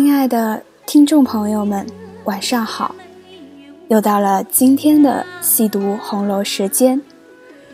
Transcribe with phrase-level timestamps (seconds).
[0.00, 1.84] 亲爱的听众朋友们，
[2.22, 2.94] 晚上好！
[3.88, 7.02] 又到了今天的细读红楼时间，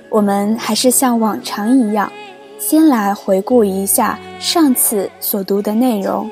[0.08, 2.10] 我们还是像往常一样，
[2.58, 6.30] 先来回顾一下上次所读的内容。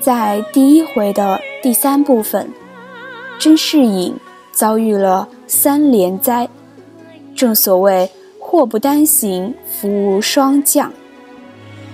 [0.00, 2.50] 在第一回的第三部分，
[3.38, 4.12] 甄士隐
[4.50, 6.48] 遭遇了三连灾，
[7.36, 10.92] 正所谓祸不单行，福无双降。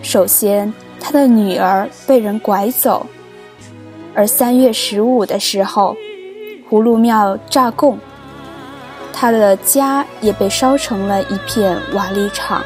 [0.03, 0.73] 首先，
[1.05, 3.05] 他的女儿被人拐走，
[4.15, 5.97] 而三月十五的时候，
[6.71, 7.99] 葫芦庙炸供，
[9.13, 12.63] 他的家也被烧成了一片瓦砾场。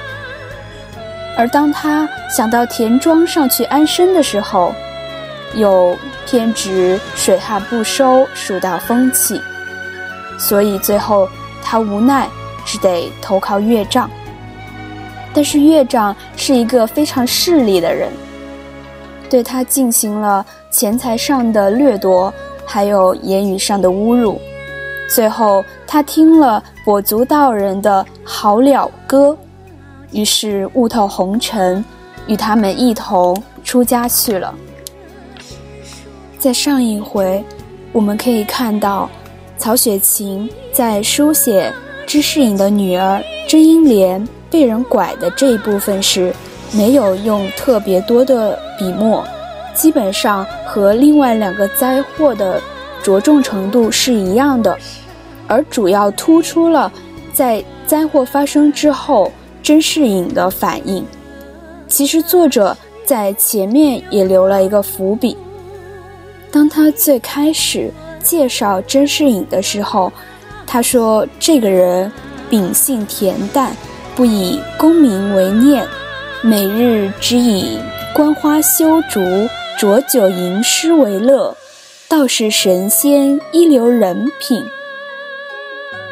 [1.38, 4.74] 而当他想到田庄上去安身的时候，
[5.54, 9.40] 又偏执水旱不收，蜀道风起，
[10.38, 11.26] 所以最后
[11.62, 12.28] 他无奈
[12.66, 14.10] 只得投靠岳丈。
[15.32, 18.10] 但是岳丈是一个非常势利的人。
[19.28, 22.32] 对他进行了钱财上的掠夺，
[22.64, 24.40] 还有言语上的侮辱。
[25.08, 29.36] 最后，他听了跛足道人的好了歌，
[30.10, 31.84] 于是悟透红尘，
[32.26, 34.52] 与他们一同出家去了。
[36.38, 37.44] 在上一回，
[37.92, 39.08] 我们可以看到，
[39.58, 41.72] 曹雪芹在书写
[42.06, 46.34] 知士隐的女儿甄英莲被人拐的这一部分时。
[46.72, 49.24] 没有用特别多的笔墨，
[49.74, 52.60] 基本上和另外两个灾祸的
[53.02, 54.76] 着重程度是一样的，
[55.46, 56.90] 而主要突出了
[57.32, 59.30] 在灾祸发生之后
[59.62, 61.04] 甄士隐的反应。
[61.88, 65.36] 其实作者在前面也留了一个伏笔，
[66.50, 67.90] 当他最开始
[68.22, 70.12] 介绍甄士隐的时候，
[70.66, 72.10] 他说这个人
[72.50, 73.74] 秉性恬淡，
[74.16, 75.86] 不以功名为念。
[76.48, 77.76] 每日只以
[78.14, 79.20] 观花修竹、
[79.80, 81.56] 浊酒吟诗为乐，
[82.06, 84.62] 倒是神仙一流人品。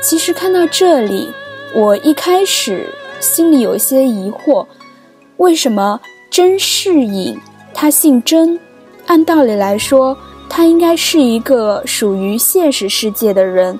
[0.02, 1.30] 其实看到这里，
[1.72, 2.88] 我一开始
[3.20, 4.66] 心里有些疑惑：
[5.36, 7.38] 为什么甄士隐
[7.72, 8.58] 他姓甄？
[9.06, 10.18] 按道理来说，
[10.48, 13.78] 他应该是一个属于现实世界的人，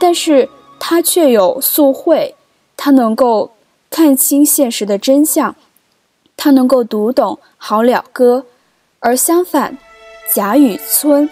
[0.00, 0.48] 但是
[0.80, 2.34] 他却有素慧，
[2.76, 3.52] 他能够
[3.88, 5.54] 看清现实的真相。
[6.36, 8.44] 他能够读懂《好了歌》，
[9.00, 9.76] 而相反，
[10.32, 11.28] 贾雨村，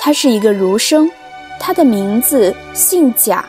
[0.00, 1.10] 他是一个儒生，
[1.60, 3.44] 他的名字姓贾，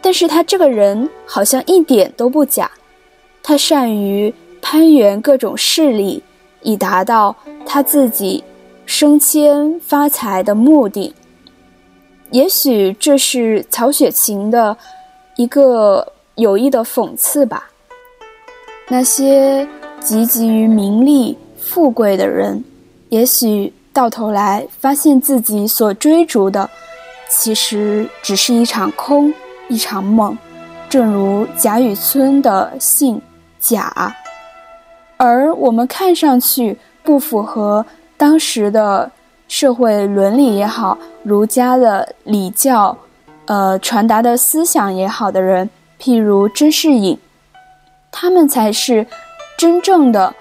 [0.00, 2.68] 但是他这个人好像一点都不假，
[3.42, 6.22] 他善于攀援各种势力，
[6.62, 8.42] 以达到他自己
[8.86, 11.14] 升迁发财的目的。
[12.30, 14.76] 也许这是曹雪芹的
[15.36, 17.70] 一个有意的讽刺吧。
[18.88, 19.68] 那些。
[20.04, 22.64] 汲汲于名利富贵的人，
[23.08, 26.68] 也许到头来发现自己所追逐的，
[27.28, 29.32] 其实只是一场空，
[29.68, 30.36] 一场梦。
[30.88, 33.22] 正如贾雨村的姓
[33.60, 34.14] 贾，
[35.16, 37.86] 而我们看上去不符合
[38.16, 39.10] 当时的
[39.46, 42.98] 社会伦理也好，儒家的礼教，
[43.46, 45.70] 呃，传达的思想也好的人，
[46.00, 47.16] 譬如甄士隐，
[48.10, 49.06] 他们才是。
[49.56, 50.34] 真正的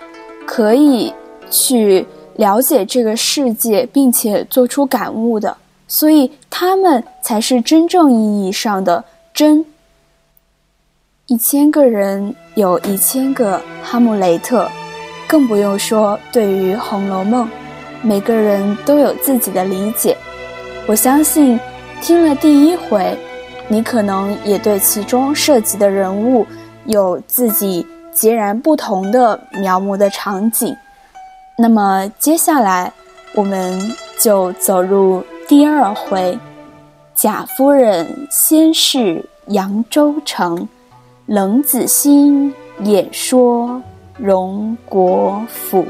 [0.45, 1.13] 可以
[1.49, 2.05] 去
[2.38, 5.55] 了解这个世界，并且做出感悟的，
[5.88, 9.66] 所以他们才是真正意义上的真。
[11.27, 14.69] 一千个人有一千个哈姆雷特，
[15.27, 17.45] 更不用说对于《红楼梦》，
[18.01, 20.18] 每个人都有自己的理解。
[20.88, 21.59] 我相信，
[22.01, 23.15] 听了第一回，
[23.68, 26.45] 你可能也对其中涉及的人物
[26.86, 27.86] 有自己。
[28.13, 30.75] 截然不同的描摹的场景，
[31.58, 32.92] 那么接下来
[33.34, 33.80] 我们
[34.19, 36.38] 就走入第二回。
[37.13, 40.68] 贾夫人先是扬州城，
[41.28, 42.54] 冷子兴
[42.84, 43.81] 演说
[44.18, 45.86] 荣国府。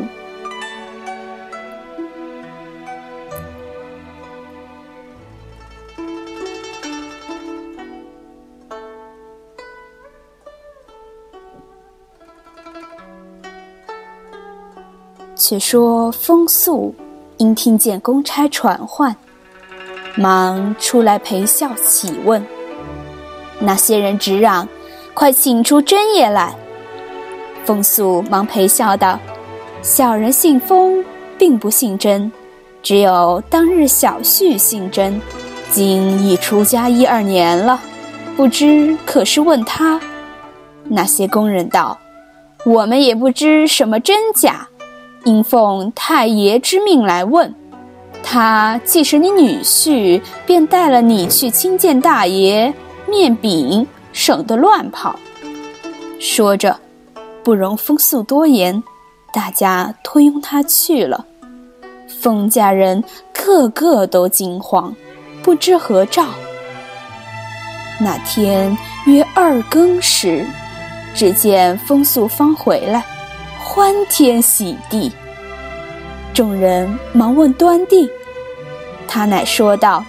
[15.41, 16.93] 却说风素
[17.37, 19.15] 因听见公差传唤，
[20.13, 22.45] 忙出来陪笑起问。
[23.57, 24.67] 那些人直嚷
[25.15, 26.55] ：“快请出真爷来！”
[27.65, 29.19] 风素忙陪笑道
[29.81, 31.03] ：“小人姓风，
[31.39, 32.31] 并不姓甄，
[32.83, 35.19] 只有当日小婿姓甄，
[35.71, 37.81] 今已出家一二年了，
[38.37, 39.99] 不知可是问他？”
[40.85, 41.97] 那些工人道
[42.63, 44.67] ：“我们也不知什么真假。”
[45.25, 47.53] 应奉太爷之命来问。
[48.23, 52.73] 他既是你女婿，便带了你去亲见大爷，
[53.09, 55.19] 面禀，省得乱跑。
[56.19, 56.79] 说着，
[57.43, 58.81] 不容风素多言，
[59.33, 61.25] 大家推拥他去了。
[62.21, 63.03] 封家人
[63.33, 64.95] 个个都惊慌，
[65.41, 66.25] 不知何兆。
[67.99, 70.45] 那天约二更时，
[71.15, 73.03] 只见风素方回来，
[73.73, 75.09] 欢天喜地。
[76.33, 78.09] 众人忙问端地，
[79.07, 80.03] 他乃说道：“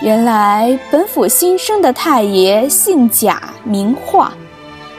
[0.00, 4.32] 原来本府新生的太爷姓贾名化，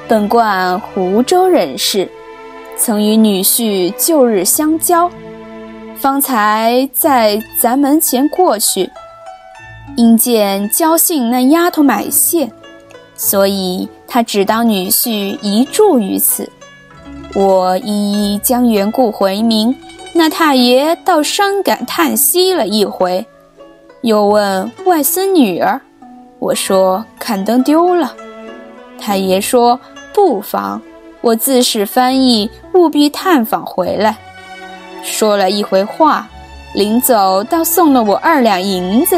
[0.06, 2.10] 本贯湖州人士，
[2.76, 5.10] 曾与女婿旧日相交，
[5.96, 8.90] 方才在咱门前过去，
[9.96, 12.52] 因见焦姓那丫头买线，
[13.16, 16.50] 所以他只当女婿一住于此。
[17.34, 19.76] 我一一将缘故回明。”
[20.14, 23.26] 那太爷倒伤感叹息了一回，
[24.02, 25.80] 又问外孙女儿，
[26.38, 28.14] 我说看灯丢了。
[29.00, 29.80] 太爷说
[30.14, 30.82] 不妨，
[31.22, 34.18] 我自使翻译，务必探访回来。
[35.02, 36.28] 说了一回话，
[36.76, 39.18] 临走倒送了我二两银子。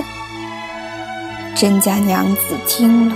[1.56, 3.16] 甄家娘子听了，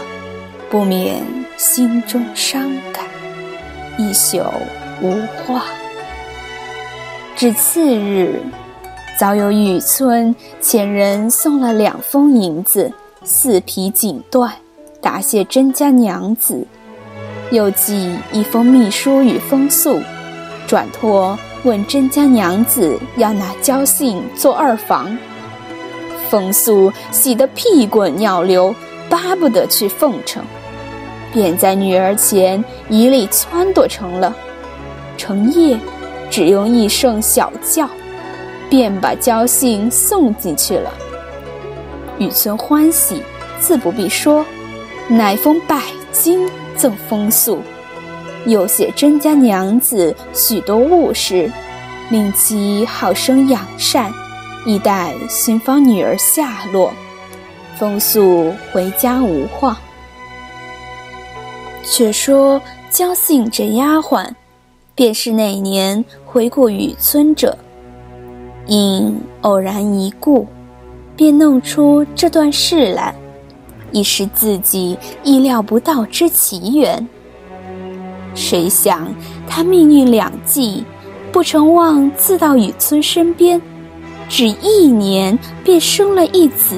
[0.67, 1.23] 不免
[1.57, 3.05] 心中伤感，
[4.00, 4.39] 一宿
[5.01, 5.63] 无话。
[7.35, 8.41] 至次日，
[9.19, 12.91] 早有雨村前人送了两封银子、
[13.23, 14.49] 四匹锦缎，
[15.01, 16.65] 答谢甄家娘子；
[17.51, 20.01] 又寄一封密书与风素，
[20.65, 25.15] 转托问甄家娘子要拿焦信做二房。
[26.29, 28.73] 风素喜得屁滚尿流，
[29.09, 30.43] 巴不得去奉承，
[31.31, 34.35] 便在女儿前一力撺掇成了，
[35.17, 35.77] 成夜。
[36.29, 37.89] 只用一声小叫，
[38.69, 40.91] 便把焦信送进去了。
[42.19, 43.23] 雨村欢喜，
[43.61, 44.45] 自不必说，
[45.07, 45.81] 乃封百
[46.11, 47.61] 金赠风素，
[48.45, 51.49] 又写甄家娘子许多物事，
[52.09, 54.11] 令其好生养善，
[54.65, 56.91] 以待寻访女儿下落。
[57.77, 59.77] 风素回家无话。
[61.85, 64.27] 却说焦信这丫鬟。
[64.97, 67.55] 便是那年回过雨村者，
[68.65, 70.47] 因偶然一顾，
[71.15, 73.13] 便弄出这段事来，
[73.91, 77.07] 已是自己意料不到之奇缘。
[78.33, 79.07] 谁想
[79.47, 80.83] 他命运两际，
[81.31, 83.61] 不成望自到雨村身边，
[84.27, 86.75] 只一年便生了一子，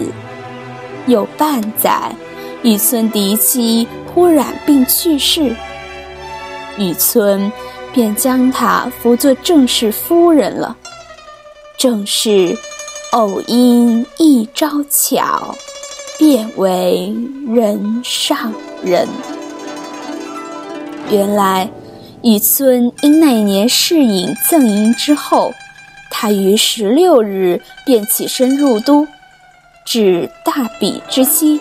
[1.07, 2.13] 有半载，
[2.63, 5.55] 雨村嫡妻忽染病去世，
[6.77, 7.49] 雨村。
[7.93, 10.75] 便将她扶作正室夫人了。
[11.77, 12.57] 正是
[13.11, 15.55] 偶因一招巧，
[16.17, 17.13] 变为
[17.47, 18.53] 人上
[18.83, 19.07] 人。
[21.09, 21.69] 原来
[22.21, 25.53] 雨村因那年试饮赠银之后，
[26.11, 29.07] 他于十六日便起身入都，
[29.85, 31.59] 至大比之期，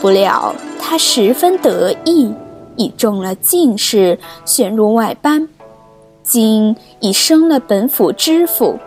[0.00, 2.32] 不料他十分得意。
[2.80, 5.46] 已中了进士，选入外班，
[6.22, 8.78] 今已升了本府知府，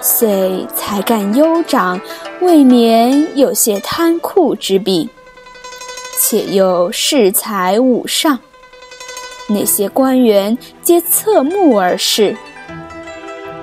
[0.00, 2.00] 虽才干优长，
[2.40, 5.08] 未免有些贪酷之弊，
[6.18, 8.36] 且又恃才武上，
[9.48, 12.36] 那些官员皆侧目而视。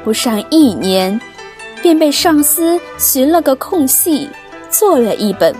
[0.06, 1.20] 不上一年，
[1.82, 4.30] 便被上司寻了个空隙，
[4.70, 5.54] 做了一本。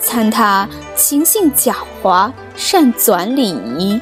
[0.00, 3.48] 参他情性狡猾，善转礼
[3.78, 3.98] 仪，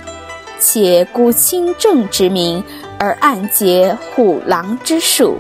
[0.59, 2.63] 且孤清正之名，
[2.99, 5.39] 而暗结虎狼之术，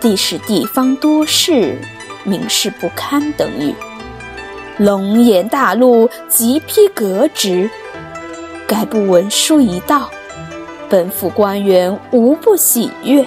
[0.00, 1.78] 地使地方多事，
[2.24, 3.72] 名事不堪等语。
[4.78, 7.70] 龙颜大怒，急批革职。
[8.66, 10.10] 该部文书一到，
[10.88, 13.24] 本府官员无不喜悦。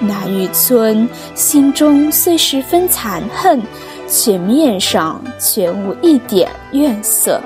[0.00, 3.60] 那玉村心中虽十分残恨。
[4.08, 7.40] 却面上全无一点怨色，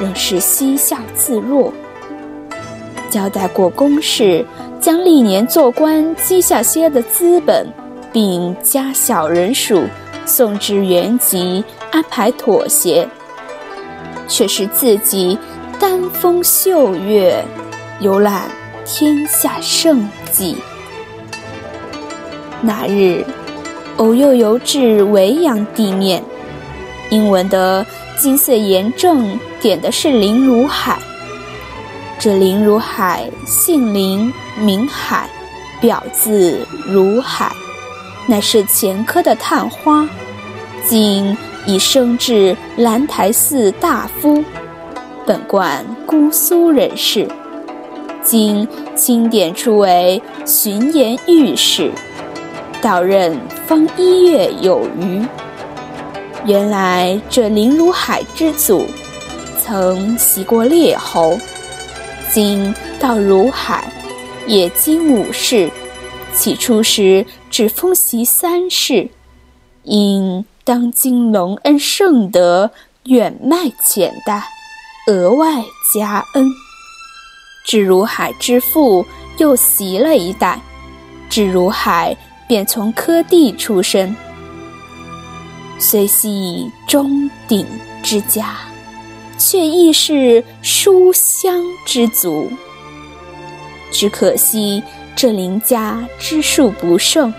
[0.00, 1.72] 仍是嬉笑自若。
[3.10, 4.44] 交代过公事，
[4.80, 7.66] 将历年做官积下些的资本，
[8.12, 9.84] 并加小人数，
[10.24, 13.06] 送至原籍，安排妥协。
[14.26, 15.38] 却是自己
[15.78, 17.44] 丹风秀月，
[18.00, 18.42] 游览
[18.84, 20.56] 天下胜迹。
[22.60, 23.24] 那日。
[23.96, 26.22] 偶又游至维扬地面，
[27.10, 27.84] 因闻得
[28.16, 30.98] 金色严正点的是林如海，
[32.18, 35.28] 这林如海，姓林，名海，
[35.80, 37.52] 表字如海，
[38.26, 40.08] 乃是前科的探花，
[40.86, 41.36] 今
[41.66, 44.42] 已升至兰台寺大夫，
[45.26, 47.28] 本贯姑苏人士，
[48.22, 51.92] 今钦点出为巡盐御史，
[52.80, 55.22] 到任方一月有余。
[56.46, 58.86] 原来这林如海之祖，
[59.70, 61.38] 曾袭过列侯，
[62.32, 63.88] 今到如海，
[64.44, 65.70] 也经五世，
[66.34, 69.08] 起初时只封袭三世，
[69.84, 72.68] 因当今隆恩圣德，
[73.04, 74.42] 远迈浅代，
[75.06, 75.62] 额外
[75.94, 76.48] 加恩。
[77.64, 79.06] 至如海之父
[79.38, 80.60] 又袭了一代，
[81.28, 82.16] 至如海
[82.48, 84.16] 便从科第出身。
[85.78, 87.64] 虽系中鼎
[88.02, 88.56] 之家，
[89.40, 92.50] 却亦是书香之族。
[93.90, 94.82] 只可惜
[95.16, 97.32] 这林家支数不盛，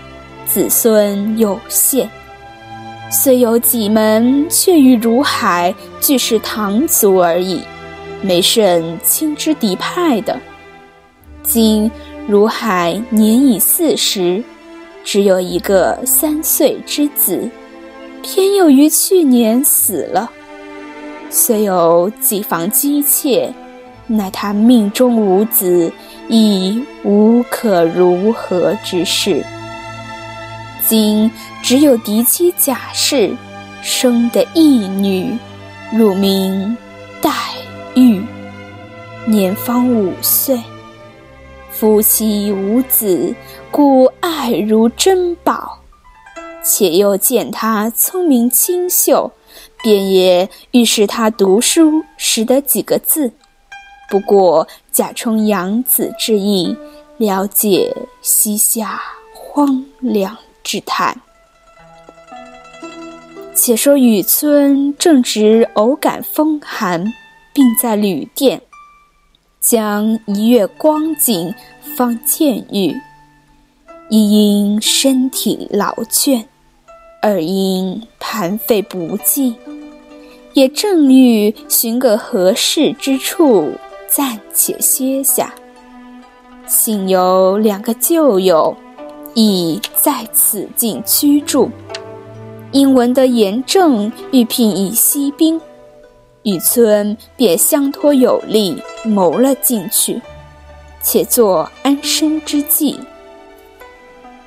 [0.44, 2.10] 子孙有限。
[3.08, 7.60] 虽有几门，却与如海俱是堂族而已，
[8.20, 10.36] 没甚亲之嫡派的。
[11.44, 11.88] 今
[12.26, 14.42] 如海年已四十，
[15.04, 17.48] 只有一个三岁之子。
[18.22, 20.30] 偏又于去年死了，
[21.34, 23.50] 虽有几房姬妾，
[24.06, 25.90] 奈他命中无子，
[26.28, 29.42] 亦无可如何之事。
[30.86, 31.30] 今
[31.62, 33.34] 只有嫡妻贾氏
[33.80, 35.38] 生的一女，
[35.90, 36.76] 乳名
[37.22, 37.30] 黛
[37.94, 38.22] 玉，
[39.24, 40.60] 年方五岁，
[41.70, 43.34] 夫妻无子，
[43.70, 45.78] 故爱如珍宝。
[46.62, 49.32] 且又见他聪明清秀，
[49.82, 53.32] 便也预示他读书，识得几个字。
[54.08, 56.76] 不过假充养子之意，
[57.16, 59.02] 了解西夏
[59.34, 61.16] 荒凉之态。
[63.54, 67.12] 且说雨村正值偶感风寒，
[67.52, 68.62] 并在旅店，
[69.60, 71.54] 将一月光景
[71.96, 72.96] 方见愈，
[74.08, 76.44] 一因身体劳倦。
[77.22, 79.54] 而因盘费不济，
[80.54, 83.70] 也正欲寻个合适之处
[84.08, 85.54] 暂且歇下。
[86.66, 88.76] 幸有两个旧友，
[89.34, 91.70] 亦在此境居住。
[92.72, 95.60] 因闻得严正欲聘以西兵，
[96.42, 100.20] 雨村便相托有力，谋了进去，
[101.02, 102.98] 且作安身之计。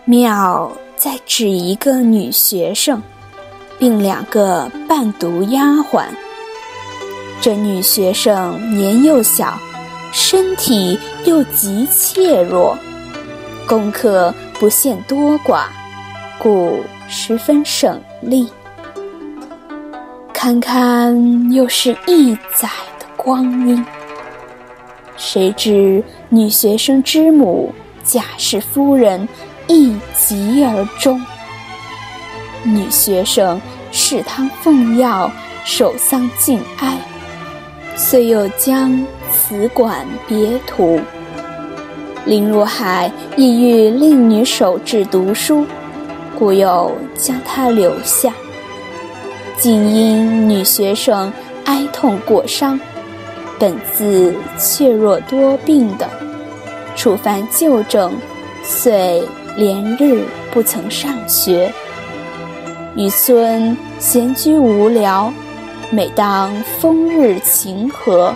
[0.04, 0.70] 妙。
[0.98, 3.02] 再指一个女学生，
[3.78, 6.06] 并两个伴读丫鬟。
[7.42, 9.60] 这女学生年幼小，
[10.12, 12.78] 身体又极怯弱，
[13.68, 15.66] 功课不限多寡，
[16.40, 18.50] 故十分省力。
[20.34, 23.86] 堪堪又是一载的光阴，
[25.18, 27.74] 谁知女学生之母
[28.04, 29.28] 贾氏夫人。
[29.68, 31.22] 一疾而终。
[32.64, 35.32] 女学生侍汤奉药，
[35.64, 36.98] 守丧尽哀，
[37.96, 41.00] 遂又将此馆别途。
[42.26, 45.66] 林如海意欲令女守志读书，
[46.40, 48.34] 故又将她留下。
[49.58, 51.32] 竟因女学生
[51.66, 52.80] 哀痛过伤，
[53.60, 56.10] 本自怯弱多病的，
[56.96, 58.12] 触犯旧症，
[58.64, 59.24] 遂。
[59.56, 61.72] 连日不曾上学，
[62.96, 65.32] 雨村闲居无聊，
[65.90, 68.34] 每当风日晴和，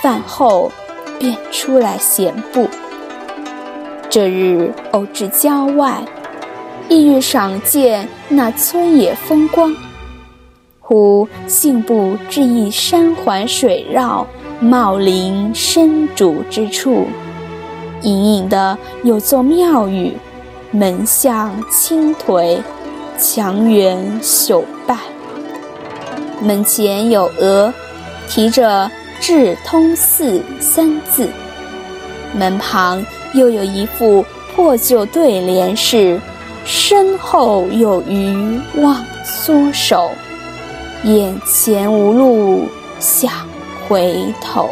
[0.00, 0.70] 饭后
[1.18, 2.68] 便出来闲步。
[4.08, 6.00] 这日偶至郊外，
[6.88, 9.74] 意欲赏见那村野风光，
[10.78, 14.24] 忽信步至一山环水绕、
[14.60, 17.08] 茂林深竹之处，
[18.02, 20.12] 隐隐的有座庙宇。
[20.74, 22.58] 门向青颓，
[23.18, 24.96] 墙垣朽败。
[26.40, 27.70] 门前有额，
[28.26, 31.28] 题着“智通寺”三字。
[32.34, 34.24] 门旁又有一副
[34.54, 36.18] 破旧对联，是
[36.64, 40.10] “身后有余忘缩手，
[41.04, 42.66] 眼前无路
[42.98, 43.30] 想
[43.86, 44.70] 回头”。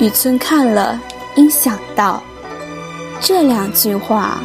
[0.00, 1.00] 雨村看了，
[1.36, 2.20] 因想到。
[3.26, 4.38] 这两句话，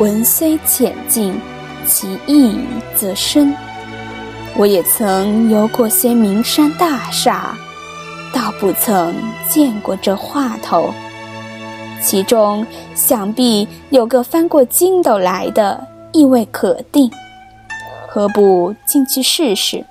[0.00, 1.40] 文虽浅近，
[1.86, 2.58] 其意
[2.96, 3.54] 则深。
[4.56, 7.54] 我也曾游过些名山大厦，
[8.32, 9.14] 倒不曾
[9.48, 10.92] 见过这话头。
[12.02, 17.08] 其中想必有个翻过筋斗来的，意味可定。
[18.08, 19.84] 何不进去试试？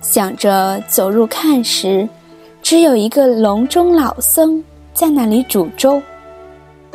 [0.00, 2.08] 想着走入看时，
[2.62, 4.60] 只有一个笼中老僧
[4.92, 6.02] 在那里煮粥。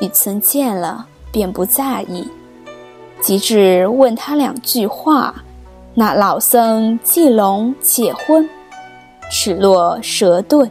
[0.02, 2.28] 雨村见了，便不在意。
[3.22, 5.34] 及至问他两句话，
[5.94, 8.50] 那老僧既聋且昏，
[9.32, 10.68] 齿落舌钝，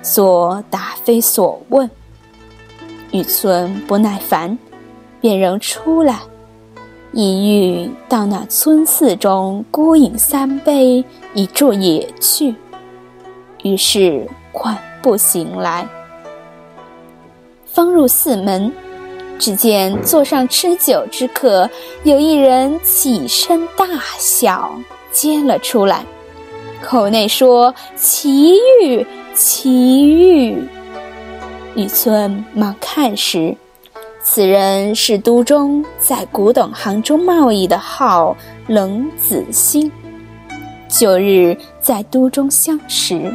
[0.00, 1.90] 所答非所问。
[3.10, 4.56] 雨村不耐烦，
[5.20, 6.20] 便仍出来，
[7.12, 12.54] 意欲到那村寺中孤饮三杯，以助野趣。
[13.64, 15.88] 于是缓步行来，
[17.74, 18.72] 方入寺门。
[19.36, 21.68] 只见座上吃酒之客，
[22.04, 23.84] 有一人起身大
[24.16, 24.72] 笑，
[25.10, 26.06] 接了出来，
[26.80, 29.04] 口内说：“奇遇，
[29.34, 30.56] 奇遇。”
[31.74, 33.56] 雨村忙看时，
[34.22, 38.36] 此人是都中在古董行中贸易的号
[38.68, 39.90] 冷子兴，
[40.88, 43.34] 旧日在都中相识。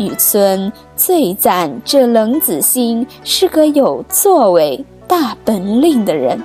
[0.00, 6.42] 雨村最赞这冷子兴是个有作为、大本领的人。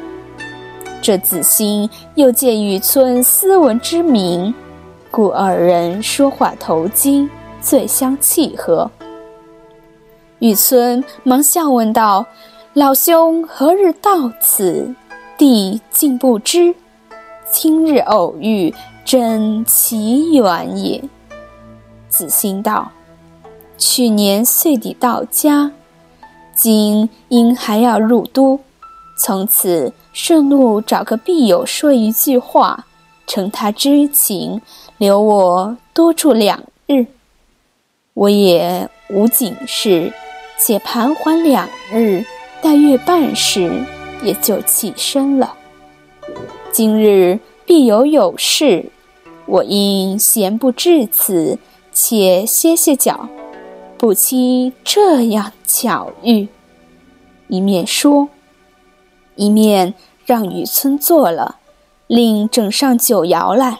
[1.01, 4.53] 这子兴又借雨村斯文之名，
[5.09, 7.29] 故二人说话投机，
[7.61, 8.91] 最相契合。
[10.39, 12.25] 雨村忙笑问道
[12.73, 14.93] ：“老兄何日到此？
[15.37, 16.75] 弟竟不知。
[17.49, 18.73] 今日偶遇，
[19.05, 21.01] 真奇缘也。”
[22.09, 22.91] 子兴道。
[23.77, 25.71] 去年岁底到家，
[26.53, 28.59] 今因还要入都，
[29.17, 32.85] 从此顺路找个必友说一句话，
[33.27, 34.61] 承他之情，
[34.97, 37.05] 留我多住两日。
[38.13, 40.13] 我也无警事，
[40.57, 42.23] 且盘桓两日，
[42.61, 43.83] 待月半时，
[44.23, 45.53] 也就起身了。
[46.71, 48.89] 今日必有有事，
[49.45, 51.59] 我因闲不至此，
[51.91, 53.27] 且歇歇脚。
[54.05, 56.47] 不期这样巧遇，
[57.47, 58.29] 一面说，
[59.33, 59.95] 一面
[60.27, 61.55] 让雨村坐了，
[62.05, 63.79] 令整上酒肴来。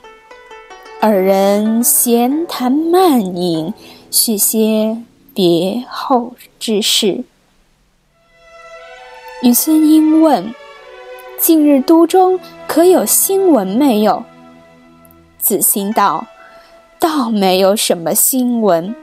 [0.99, 3.71] 二人闲谈慢饮，
[4.09, 4.97] 叙些
[5.35, 7.23] 别后之事。
[9.43, 10.55] 雨村因问
[11.37, 14.23] ：“近日都中可有新闻没有？”
[15.37, 16.25] 子兴道
[16.97, 18.95] ：“倒没有什么新闻。”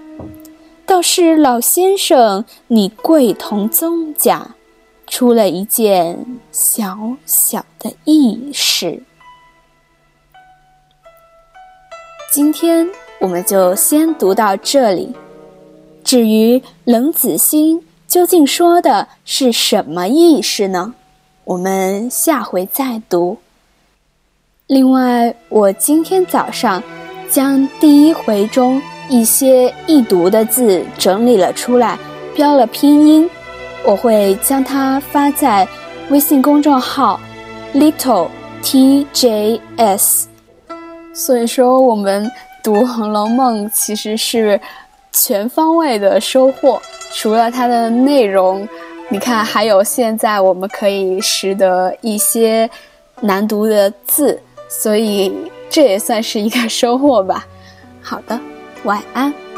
[0.92, 4.54] 倒是老先生，你贵同宗家，
[5.06, 9.02] 出了一件小小的异事。
[12.30, 12.86] 今天
[13.20, 15.16] 我们就先读到这里。
[16.04, 20.94] 至于冷子兴究竟说的是什么意思呢？
[21.44, 23.38] 我们下回再读。
[24.66, 26.82] 另外，我今天早上
[27.30, 28.82] 将第一回中。
[29.08, 31.98] 一些易读的字整理了出来，
[32.34, 33.28] 标了拼音，
[33.84, 35.66] 我会将它发在
[36.08, 37.20] 微信公众号
[37.74, 38.28] little
[38.62, 40.24] tjs。
[41.14, 42.30] 所以说，我们
[42.62, 44.58] 读《红楼梦》其实是
[45.12, 46.80] 全方位的收获。
[47.12, 48.66] 除了它的内容，
[49.10, 52.70] 你看，还有现在我们可以识得一些
[53.20, 55.30] 难读的字，所以
[55.68, 57.46] 这也算是一个收获吧。
[58.00, 58.40] 好的。
[58.84, 59.51] 晚安。